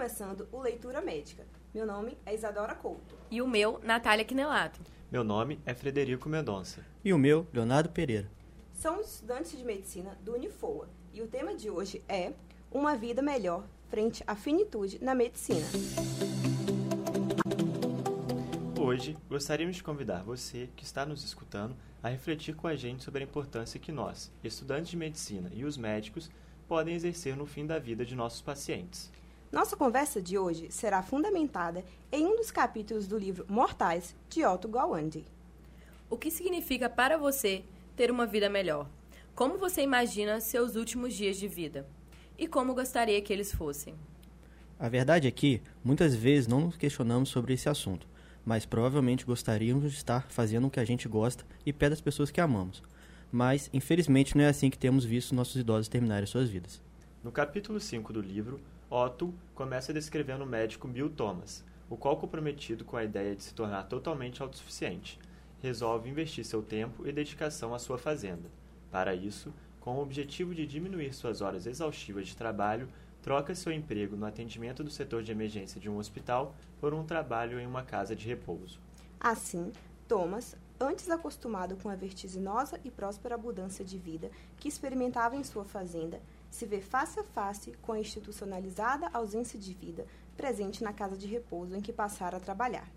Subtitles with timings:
[0.00, 1.44] começando o Leitura Médica.
[1.74, 3.14] Meu nome é Isadora Couto.
[3.30, 4.80] E o meu, Natália Quinelato.
[5.12, 6.84] Meu nome é Frederico Mendonça.
[7.04, 8.30] E o meu, Leonardo Pereira.
[8.72, 12.32] Somos estudantes de medicina do Unifoa e o tema de hoje é
[12.70, 15.66] Uma Vida Melhor frente à finitude na medicina.
[18.80, 23.22] Hoje, gostaríamos de convidar você que está nos escutando a refletir com a gente sobre
[23.22, 26.30] a importância que nós, estudantes de medicina e os médicos,
[26.66, 29.10] podem exercer no fim da vida de nossos pacientes.
[29.52, 34.68] Nossa conversa de hoje será fundamentada em um dos capítulos do livro Mortais, de Otto
[34.68, 35.24] Gawande.
[36.08, 37.64] O que significa para você
[37.96, 38.88] ter uma vida melhor?
[39.34, 41.84] Como você imagina seus últimos dias de vida?
[42.38, 43.96] E como gostaria que eles fossem?
[44.78, 48.06] A verdade é que, muitas vezes, não nos questionamos sobre esse assunto,
[48.46, 52.30] mas provavelmente gostaríamos de estar fazendo o que a gente gosta e pé das pessoas
[52.30, 52.84] que amamos.
[53.32, 56.80] Mas, infelizmente, não é assim que temos visto nossos idosos terminarem suas vidas.
[57.22, 58.60] No capítulo 5 do livro,
[58.90, 63.54] Otto começa descrevendo o médico Bill Thomas, o qual, comprometido com a ideia de se
[63.54, 65.16] tornar totalmente autossuficiente,
[65.62, 68.50] resolve investir seu tempo e dedicação à sua fazenda.
[68.90, 72.88] Para isso, com o objetivo de diminuir suas horas exaustivas de trabalho,
[73.22, 77.60] troca seu emprego no atendimento do setor de emergência de um hospital por um trabalho
[77.60, 78.80] em uma casa de repouso.
[79.20, 79.70] Assim,
[80.08, 85.64] Thomas, antes acostumado com a vertiginosa e próspera abundância de vida que experimentava em sua
[85.64, 86.20] fazenda,
[86.50, 90.06] se vê face a face com a institucionalizada ausência de vida
[90.36, 92.90] presente na casa de repouso em que passara a trabalhar.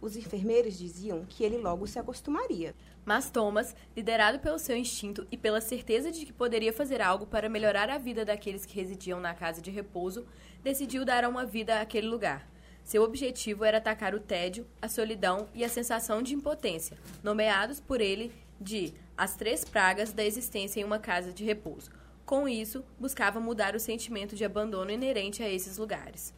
[0.00, 2.74] Os enfermeiros diziam que ele logo se acostumaria.
[3.04, 7.48] Mas Thomas, liderado pelo seu instinto e pela certeza de que poderia fazer algo para
[7.48, 10.26] melhorar a vida daqueles que residiam na casa de repouso,
[10.62, 12.48] decidiu dar uma vida àquele lugar.
[12.84, 18.00] Seu objetivo era atacar o tédio, a solidão e a sensação de impotência, nomeados por
[18.00, 21.90] ele de as três pragas da existência em uma casa de repouso.
[22.26, 26.34] Com isso, buscava mudar o sentimento de abandono inerente a esses lugares.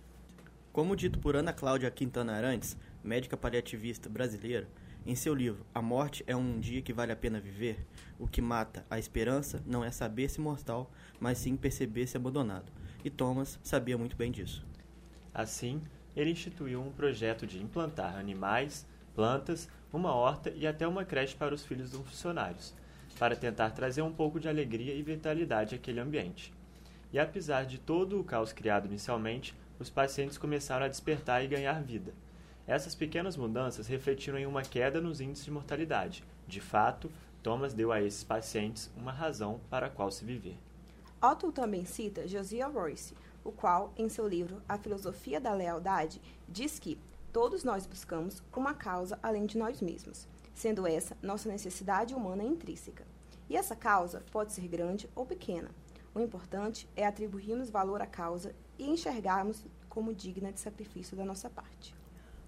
[0.71, 4.69] Como dito por Ana Cláudia Quintana Arantes, médica paliativista brasileira,
[5.07, 7.87] em seu livro A Morte é um dia que vale a pena viver,
[8.19, 12.71] o que mata a esperança não é saber-se mortal, mas sim perceber-se abandonado.
[13.03, 14.67] E Thomas sabia muito bem disso.
[15.33, 15.81] Assim,
[16.15, 21.55] ele instituiu um projeto de implantar animais, plantas, uma horta e até uma creche para
[21.55, 22.75] os filhos dos funcionários,
[23.19, 26.53] para tentar trazer um pouco de alegria e vitalidade àquele ambiente.
[27.13, 31.83] E apesar de todo o caos criado inicialmente, os pacientes começaram a despertar e ganhar
[31.83, 32.13] vida.
[32.67, 36.23] Essas pequenas mudanças refletiram em uma queda nos índices de mortalidade.
[36.47, 37.11] De fato,
[37.43, 40.59] Thomas deu a esses pacientes uma razão para a qual se viver.
[41.21, 46.79] Otto também cita Josiah Royce, o qual, em seu livro A Filosofia da Lealdade, diz
[46.79, 46.99] que
[47.33, 50.29] todos nós buscamos uma causa além de nós mesmos,
[50.59, 53.07] sendo essa nossa necessidade humana intrínseca.
[53.49, 55.71] E essa causa pode ser grande ou pequena.
[56.13, 61.49] O importante é atribuirmos valor à causa e enxergarmos como digna de sacrifício da nossa
[61.49, 61.95] parte.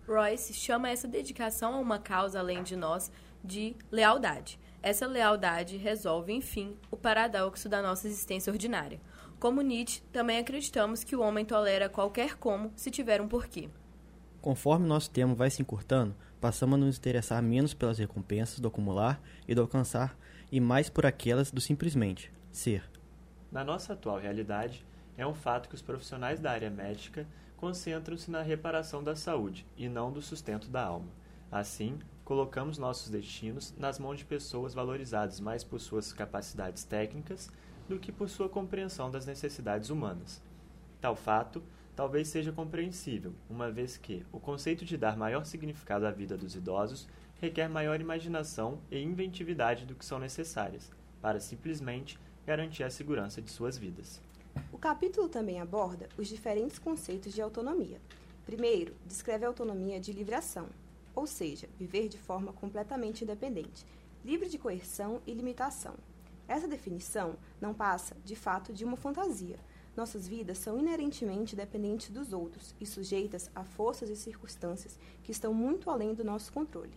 [0.08, 3.12] Royce chama essa dedicação a uma causa além de nós
[3.44, 4.58] de lealdade.
[4.82, 9.00] Essa lealdade resolve, enfim, o paradoxo da nossa existência ordinária.
[9.38, 13.70] Como Nietzsche, também acreditamos que o homem tolera qualquer como se tiver um porquê.
[14.40, 19.20] Conforme nosso tempo vai se encurtando, passamos a nos interessar menos pelas recompensas do acumular
[19.46, 20.16] e do alcançar
[20.50, 22.82] e mais por aquelas do simplesmente ser.
[23.52, 24.86] Na nossa atual realidade,
[25.16, 27.26] é um fato que os profissionais da área médica
[27.58, 31.08] concentram-se na reparação da saúde e não do sustento da alma.
[31.52, 37.50] Assim, colocamos nossos destinos nas mãos de pessoas valorizadas mais por suas capacidades técnicas
[37.86, 40.40] do que por sua compreensão das necessidades humanas.
[41.00, 41.62] Tal fato
[42.00, 46.54] talvez seja compreensível, uma vez que o conceito de dar maior significado à vida dos
[46.54, 47.06] idosos
[47.38, 50.90] requer maior imaginação e inventividade do que são necessárias
[51.20, 54.18] para simplesmente garantir a segurança de suas vidas.
[54.72, 58.00] O capítulo também aborda os diferentes conceitos de autonomia.
[58.46, 60.70] Primeiro, descreve a autonomia de livre ação,
[61.14, 63.84] ou seja, viver de forma completamente independente,
[64.24, 65.96] livre de coerção e limitação.
[66.48, 69.58] Essa definição não passa, de fato, de uma fantasia.
[70.00, 75.52] Nossas vidas são inerentemente dependentes dos outros e sujeitas a forças e circunstâncias que estão
[75.52, 76.94] muito além do nosso controle.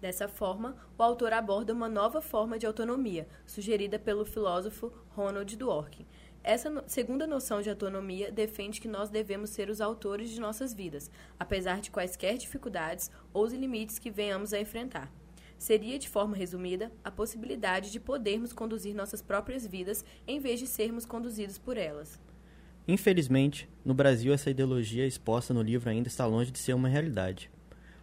[0.00, 6.06] Dessa forma, o autor aborda uma nova forma de autonomia, sugerida pelo filósofo Ronald Dworkin,
[6.42, 11.10] essa segunda noção de autonomia defende que nós devemos ser os autores de nossas vidas,
[11.38, 15.12] apesar de quaisquer dificuldades ou limites que venhamos a enfrentar.
[15.62, 20.66] Seria, de forma resumida, a possibilidade de podermos conduzir nossas próprias vidas em vez de
[20.66, 22.18] sermos conduzidos por elas.
[22.88, 27.48] Infelizmente, no Brasil essa ideologia exposta no livro ainda está longe de ser uma realidade.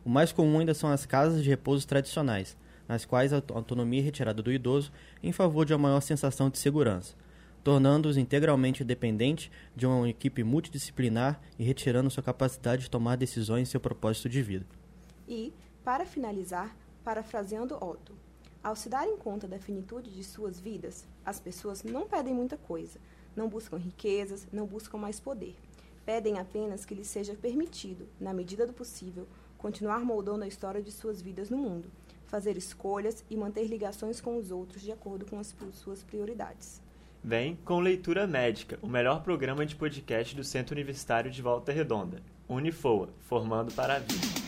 [0.06, 2.56] O mais comum ainda são as casas de repouso tradicionais,
[2.88, 4.90] nas quais a autonomia é retirada do idoso
[5.22, 7.14] em favor de uma maior sensação de segurança
[7.62, 13.72] tornando-os integralmente dependentes de uma equipe multidisciplinar e retirando sua capacidade de tomar decisões em
[13.72, 14.66] seu propósito de vida.
[15.28, 15.54] E,
[15.84, 16.74] para finalizar,
[17.10, 18.14] parafraseando Otto,
[18.64, 23.00] ao se darem conta da finitude de suas vidas, as pessoas não pedem muita coisa,
[23.36, 25.56] não buscam riquezas, não buscam mais poder.
[26.06, 29.28] Pedem apenas que lhes seja permitido, na medida do possível,
[29.58, 31.90] continuar moldando a história de suas vidas no mundo,
[32.28, 36.80] fazer escolhas e manter ligações com os outros de acordo com as suas prioridades.
[37.24, 42.22] Vem com Leitura Médica, o melhor programa de podcast do Centro Universitário de Volta Redonda.
[42.48, 44.39] Unifoa, formando para a vida.